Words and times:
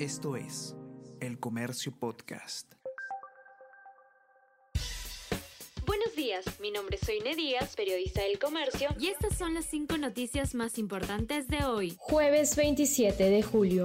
Esto 0.00 0.34
es 0.34 0.74
El 1.20 1.38
Comercio 1.38 1.92
Podcast. 1.96 2.72
Buenos 5.86 6.16
días, 6.16 6.44
mi 6.60 6.72
nombre 6.72 6.96
es 7.00 7.06
Soine 7.06 7.36
Díaz, 7.36 7.76
periodista 7.76 8.22
del 8.22 8.40
Comercio, 8.40 8.88
y 8.98 9.06
estas 9.06 9.38
son 9.38 9.54
las 9.54 9.66
cinco 9.66 9.96
noticias 9.96 10.56
más 10.56 10.78
importantes 10.78 11.46
de 11.46 11.64
hoy. 11.64 11.94
Jueves 11.98 12.56
27 12.56 13.30
de 13.30 13.42
julio. 13.44 13.84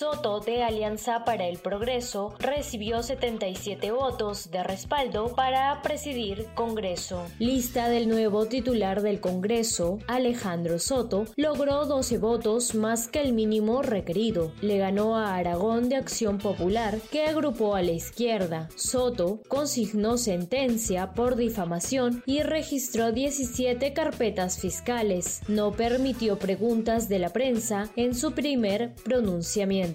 Soto 0.00 0.40
de 0.40 0.62
Alianza 0.62 1.26
para 1.26 1.46
el 1.46 1.58
Progreso 1.58 2.32
recibió 2.38 3.02
77 3.02 3.90
votos 3.90 4.50
de 4.50 4.62
respaldo 4.62 5.34
para 5.36 5.82
presidir 5.82 6.46
Congreso. 6.54 7.26
Lista 7.38 7.90
del 7.90 8.08
nuevo 8.08 8.46
titular 8.46 9.02
del 9.02 9.20
Congreso, 9.20 9.98
Alejandro 10.06 10.78
Soto, 10.78 11.26
logró 11.36 11.84
12 11.84 12.16
votos 12.16 12.74
más 12.74 13.08
que 13.08 13.20
el 13.20 13.34
mínimo 13.34 13.82
requerido. 13.82 14.52
Le 14.62 14.78
ganó 14.78 15.18
a 15.18 15.34
Aragón 15.34 15.90
de 15.90 15.96
Acción 15.96 16.38
Popular, 16.38 16.98
que 17.10 17.26
agrupó 17.26 17.74
a 17.74 17.82
la 17.82 17.92
izquierda. 17.92 18.70
Soto 18.76 19.42
consignó 19.48 20.16
sentencia 20.16 21.12
por 21.12 21.36
difamación 21.36 22.22
y 22.24 22.40
registró 22.40 23.12
17 23.12 23.92
carpetas 23.92 24.60
fiscales. 24.60 25.42
No 25.46 25.72
permitió 25.72 26.38
preguntas 26.38 27.10
de 27.10 27.18
la 27.18 27.28
prensa 27.28 27.90
en 27.96 28.14
su 28.14 28.32
primer 28.32 28.94
pronunciamiento. 29.04 29.89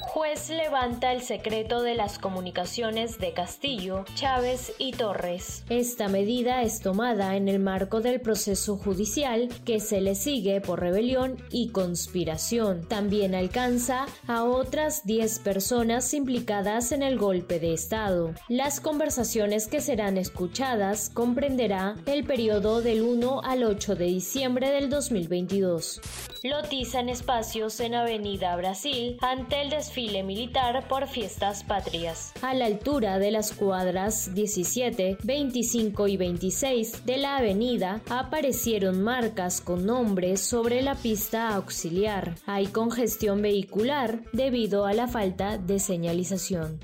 Juez 0.00 0.48
levanta 0.48 1.12
el 1.12 1.20
secreto 1.20 1.82
de 1.82 1.94
las 1.94 2.18
comunicaciones 2.18 3.18
de 3.18 3.34
Castillo, 3.34 4.04
Chávez 4.14 4.72
y 4.78 4.92
Torres. 4.92 5.64
Esta 5.68 6.08
medida 6.08 6.62
es 6.62 6.80
tomada 6.80 7.36
en 7.36 7.46
el 7.46 7.58
marco 7.58 8.00
del 8.00 8.20
proceso 8.20 8.76
judicial 8.76 9.48
que 9.66 9.80
se 9.80 10.00
le 10.00 10.14
sigue 10.14 10.60
por 10.62 10.80
rebelión 10.80 11.36
y 11.50 11.68
conspiración. 11.68 12.88
También 12.88 13.34
alcanza 13.34 14.06
a 14.26 14.44
otras 14.44 15.04
10 15.04 15.40
personas 15.40 16.12
implicadas 16.14 16.90
en 16.92 17.02
el 17.02 17.18
golpe 17.18 17.60
de 17.60 17.74
Estado. 17.74 18.32
Las 18.48 18.80
conversaciones 18.80 19.66
que 19.66 19.82
serán 19.82 20.16
escuchadas 20.16 21.10
comprenderá 21.10 21.96
el 22.06 22.24
periodo 22.24 22.80
del 22.80 23.02
1 23.02 23.42
al 23.44 23.62
8 23.62 23.94
de 23.94 24.06
diciembre 24.06 24.70
del 24.70 24.88
2022. 24.88 26.00
Lotizan 26.44 27.08
espacios 27.08 27.80
en 27.80 27.96
Avenida 27.96 28.54
Brasil 28.54 29.18
ante 29.20 29.60
el 29.60 29.70
desfile 29.70 30.22
militar 30.22 30.86
por 30.86 31.08
fiestas 31.08 31.64
patrias. 31.64 32.32
A 32.42 32.54
la 32.54 32.66
altura 32.66 33.18
de 33.18 33.32
las 33.32 33.52
cuadras 33.52 34.34
17, 34.34 35.18
25 35.24 36.06
y 36.06 36.16
26 36.16 37.04
de 37.04 37.16
la 37.16 37.38
avenida 37.38 38.00
aparecieron 38.08 39.02
marcas 39.02 39.60
con 39.60 39.84
nombres 39.84 40.40
sobre 40.40 40.80
la 40.80 40.94
pista 40.94 41.54
auxiliar. 41.54 42.36
Hay 42.46 42.68
congestión 42.68 43.42
vehicular 43.42 44.20
debido 44.32 44.86
a 44.86 44.92
la 44.92 45.08
falta 45.08 45.58
de 45.58 45.80
señalización. 45.80 46.78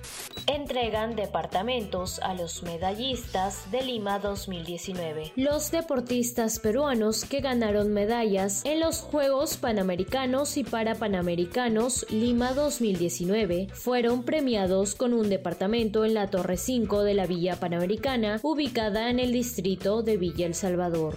Entregan 0.47 1.15
departamentos 1.15 2.19
a 2.19 2.35
los 2.35 2.65
medallistas 2.65 3.71
de 3.71 3.83
Lima 3.83 4.19
2019. 4.19 5.33
Los 5.37 5.71
deportistas 5.71 6.59
peruanos 6.59 7.25
que 7.25 7.41
ganaron 7.41 7.93
medallas 7.93 8.65
en 8.65 8.81
los 8.81 9.01
Juegos 9.01 9.44
Panamericanos 9.45 10.57
y 10.57 10.65
Parapanamericanos 10.65 12.07
Lima 12.11 12.55
2019 12.55 13.69
fueron 13.75 14.23
premiados 14.23 14.95
con 14.95 15.13
un 15.13 15.29
departamento 15.29 16.07
en 16.07 16.15
la 16.15 16.31
Torre 16.31 16.57
5 16.57 17.03
de 17.03 17.13
la 17.13 17.27
Villa 17.27 17.57
Panamericana, 17.61 18.41
ubicada 18.43 19.11
en 19.11 19.19
el 19.19 19.33
distrito 19.33 20.03
de 20.03 20.17
Villa 20.17 20.47
El 20.47 20.55
Salvador. 20.55 21.17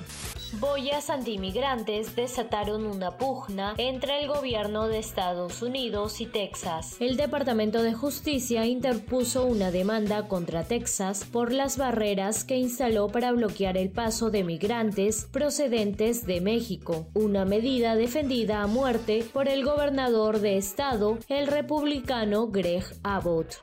Boyas 0.54 1.10
antimigrantes 1.10 2.16
desataron 2.16 2.86
una 2.86 3.18
pugna 3.18 3.76
entre 3.78 4.22
el 4.22 4.30
gobierno 4.30 4.88
de 4.88 4.98
Estados 4.98 5.62
Unidos 5.62 6.22
y 6.22 6.26
Texas. 6.26 6.96
El 7.02 7.18
Departamento 7.18 7.84
de 7.84 7.94
Justicia 7.94 8.66
interpuso 8.66 9.46
una 9.46 9.72
demanda 9.72 10.28
contra 10.30 10.64
Texas 10.64 11.26
por 11.26 11.52
las 11.52 11.78
barreras 11.78 12.46
que 12.46 12.56
instaló 12.56 13.10
para 13.10 13.34
bloquear 13.34 13.78
el 13.78 13.90
paso 13.90 14.32
de 14.32 14.46
migrantes 14.46 15.28
procedentes 15.32 16.26
de 16.26 16.40
México, 16.40 17.08
una 17.14 17.44
medida 17.44 17.96
a 18.18 18.66
muerte 18.66 19.24
por 19.32 19.48
el 19.48 19.64
gobernador 19.64 20.40
de 20.40 20.58
estado, 20.58 21.20
el 21.30 21.46
republicano 21.46 22.48
Greg 22.48 22.84
Abbott. 23.04 23.58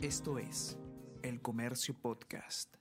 Esto 0.00 0.40
es 0.40 0.76
El 1.22 1.40
Comercio 1.40 1.94
Podcast. 2.02 2.74